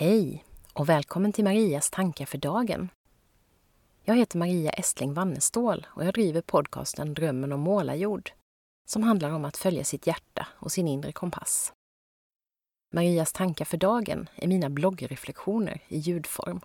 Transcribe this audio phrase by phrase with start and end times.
[0.00, 2.88] Hej och välkommen till Marias tankar för dagen.
[4.04, 8.30] Jag heter Maria Estling Wannestål och jag driver podcasten Drömmen om målarjord
[8.88, 11.72] som handlar om att följa sitt hjärta och sin inre kompass.
[12.94, 16.60] Marias tankar för dagen är mina bloggreflektioner i ljudform.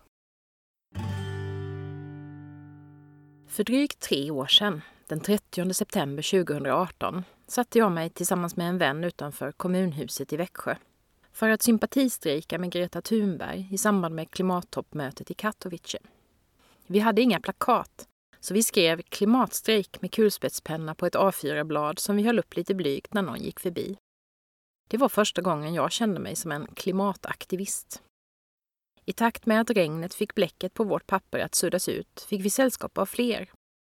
[3.47, 8.77] För drygt tre år sedan, den 30 september 2018, satte jag mig tillsammans med en
[8.77, 10.75] vän utanför kommunhuset i Växjö
[11.35, 15.97] för att sympatistrejka med Greta Thunberg i samband med klimattoppmötet i Katowice.
[16.87, 18.07] Vi hade inga plakat,
[18.39, 23.13] så vi skrev klimatstrejk med kulspetspenna på ett A4-blad som vi höll upp lite blygt
[23.13, 23.97] när någon gick förbi.
[24.87, 28.01] Det var första gången jag kände mig som en klimataktivist.
[29.05, 32.49] I takt med att regnet fick bläcket på vårt papper att suddas ut fick vi
[32.49, 33.51] sällskap av fler.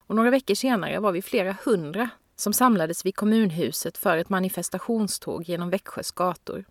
[0.06, 5.42] Och några veckor senare var vi flera hundra som samlades vid kommunhuset för ett manifestationståg
[5.42, 6.64] genom Växjös gator.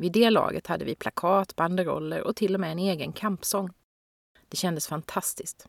[0.00, 3.70] Vid det laget hade vi plakat, banderoller och till och med en egen kampsång.
[4.48, 5.68] Det kändes fantastiskt.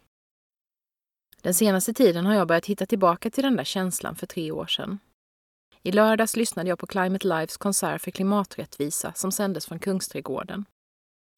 [1.42, 4.66] Den senaste tiden har jag börjat hitta tillbaka till den där känslan för tre år
[4.66, 5.00] sedan.
[5.84, 10.66] I lördags lyssnade jag på Climate Lives konsert för klimaträttvisa som sändes från Kungsträdgården.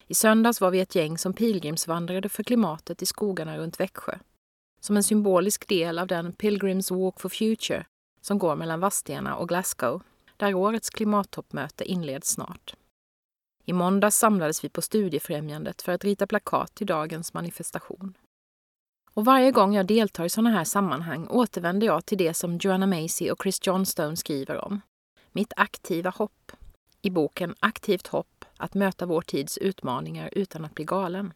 [0.06, 4.18] I söndags var vi ett gäng som pilgrimsvandrade för klimatet i skogarna runt Växjö.
[4.80, 7.86] Som en symbolisk del av den Pilgrims Walk for Future
[8.20, 10.02] som går mellan Vadstena och Glasgow,
[10.36, 12.74] där årets klimattoppmöte inleds snart.
[13.64, 18.14] I måndags samlades vi på Studiefrämjandet för att rita plakat till dagens manifestation.
[19.14, 22.86] Och varje gång jag deltar i sådana här sammanhang återvänder jag till det som Joanna
[22.86, 24.80] Macy och Chris Johnstone skriver om.
[25.32, 26.52] Mitt aktiva hopp.
[27.02, 31.32] I boken Aktivt hopp, att möta vår tids utmaningar utan att bli galen.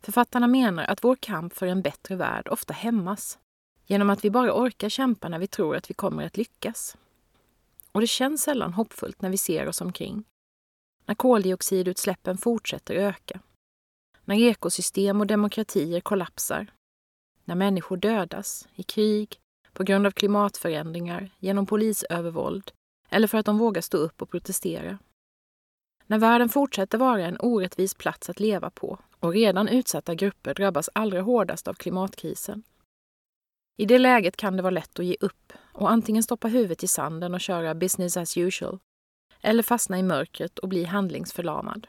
[0.00, 3.38] Författarna menar att vår kamp för en bättre värld ofta hämmas
[3.86, 6.96] genom att vi bara orkar kämpa när vi tror att vi kommer att lyckas.
[7.92, 10.24] Och det känns sällan hoppfullt när vi ser oss omkring
[11.06, 13.40] när koldioxidutsläppen fortsätter öka,
[14.24, 16.66] när ekosystem och demokratier kollapsar,
[17.44, 19.40] när människor dödas i krig,
[19.72, 22.72] på grund av klimatförändringar, genom polisövervåld
[23.10, 24.98] eller för att de vågar stå upp och protestera.
[26.06, 30.90] När världen fortsätter vara en orättvis plats att leva på och redan utsatta grupper drabbas
[30.92, 32.62] allra hårdast av klimatkrisen.
[33.76, 36.86] I det läget kan det vara lätt att ge upp och antingen stoppa huvudet i
[36.86, 38.78] sanden och köra business as usual
[39.44, 41.86] eller fastna i mörkret och bli handlingsförlamad.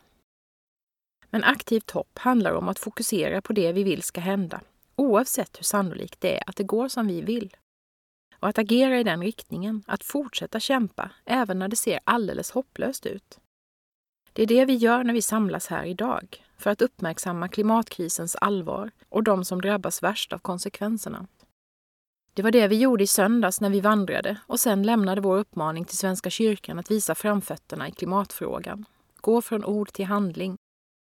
[1.29, 4.61] Men aktivt hopp handlar om att fokusera på det vi vill ska hända,
[4.95, 7.55] oavsett hur sannolikt det är att det går som vi vill.
[8.39, 13.05] Och att agera i den riktningen, att fortsätta kämpa även när det ser alldeles hopplöst
[13.05, 13.39] ut.
[14.33, 18.91] Det är det vi gör när vi samlas här idag, för att uppmärksamma klimatkrisens allvar
[19.09, 21.27] och de som drabbas värst av konsekvenserna.
[22.35, 25.85] Det var det vi gjorde i söndags när vi vandrade och sen lämnade vår uppmaning
[25.85, 28.85] till Svenska kyrkan att visa framfötterna i klimatfrågan.
[29.21, 30.57] Gå från ord till handling.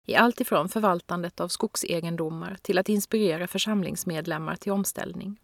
[0.07, 5.39] I allt ifrån förvaltandet av skogsegendomar till att inspirera församlingsmedlemmar till omställning.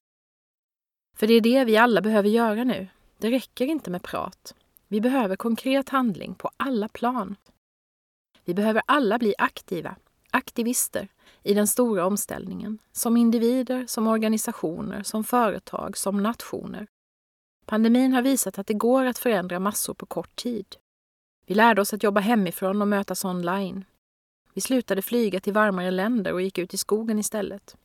[1.18, 2.88] För det är det vi alla behöver göra nu.
[3.18, 4.56] Det räcker inte med prat.
[4.88, 7.36] Vi behöver konkret handling på alla plan.
[8.46, 9.96] Vi behöver alla bli aktiva,
[10.32, 11.08] aktivister,
[11.44, 16.88] i den stora omställningen, som individer, som organisationer, som företag, som nationer.
[17.66, 20.76] Pandemin har visat att det går att förändra massor på kort tid.
[21.46, 23.86] Vi lärde oss att jobba hemifrån och mötas online.
[24.54, 27.78] Vi slutade flyga till varmare länder och gick ut i skogen istället.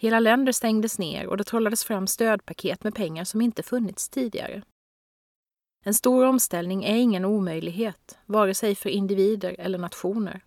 [0.00, 4.62] Hela länder stängdes ner och det trollades fram stödpaket med pengar som inte funnits tidigare.
[5.84, 10.44] En stor omställning är ingen omöjlighet, vare sig för individer eller nationer.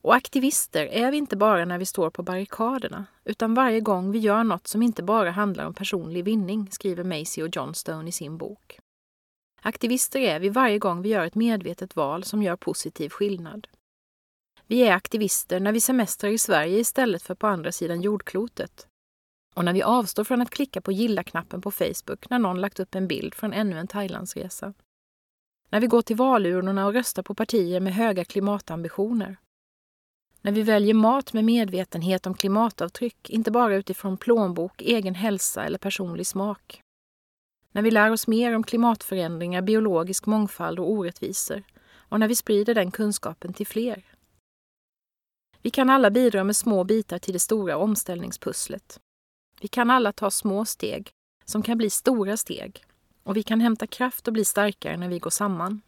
[0.00, 4.18] Och aktivister är vi inte bara när vi står på barrikaderna, utan varje gång vi
[4.18, 8.38] gör något som inte bara handlar om personlig vinning, skriver Macy och Johnstone i sin
[8.38, 8.78] bok.
[9.62, 13.66] Aktivister är vi varje gång vi gör ett medvetet val som gör positiv skillnad.
[14.66, 18.86] Vi är aktivister när vi semestrar i Sverige istället för på andra sidan jordklotet.
[19.54, 22.94] Och när vi avstår från att klicka på gilla-knappen på Facebook när någon lagt upp
[22.94, 24.74] en bild från ännu en Thailandsresa.
[25.70, 29.36] När vi går till valurnorna och röstar på partier med höga klimatambitioner
[30.48, 35.78] när vi väljer mat med medvetenhet om klimatavtryck, inte bara utifrån plånbok, egen hälsa eller
[35.78, 36.82] personlig smak.
[37.72, 42.74] När vi lär oss mer om klimatförändringar, biologisk mångfald och orättvisor och när vi sprider
[42.74, 44.04] den kunskapen till fler.
[45.62, 49.00] Vi kan alla bidra med små bitar till det stora omställningspusslet.
[49.60, 51.10] Vi kan alla ta små steg
[51.44, 52.84] som kan bli stora steg
[53.22, 55.80] och vi kan hämta kraft och bli starkare när vi går samman.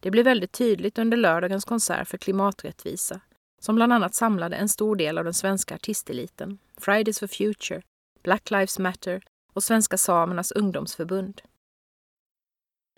[0.00, 3.20] Det blev väldigt tydligt under lördagens konsert för klimaträttvisa
[3.62, 7.82] som bland annat samlade en stor del av den svenska artisteliten, Fridays for Future,
[8.22, 9.22] Black Lives Matter
[9.52, 11.42] och Svenska Samernas ungdomsförbund.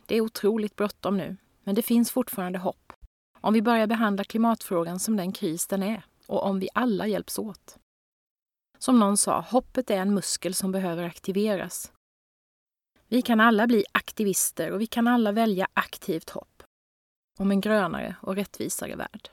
[0.06, 2.92] Det är otroligt bråttom nu, men det finns fortfarande hopp.
[3.40, 7.38] Om vi börjar behandla klimatfrågan som den kris den är och om vi alla hjälps
[7.38, 7.78] åt.
[8.78, 11.92] Som någon sa, hoppet är en muskel som behöver aktiveras.
[13.08, 16.62] Vi kan alla bli aktivister och vi kan alla välja aktivt hopp
[17.38, 19.30] om en grönare och rättvisare värld.